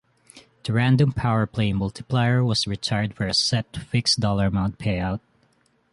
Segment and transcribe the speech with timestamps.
[0.63, 5.19] The random "Power Play" multiplier was retired for a set, fixed dollar amount payout.